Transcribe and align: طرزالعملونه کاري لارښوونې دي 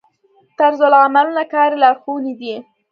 طرزالعملونه 0.59 1.43
کاري 1.53 1.77
لارښوونې 1.83 2.33
دي 2.39 2.53